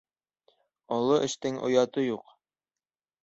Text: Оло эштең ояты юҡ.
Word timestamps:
Оло 0.95 1.19
эштең 1.27 1.61
ояты 1.69 2.05
юҡ. 2.07 2.33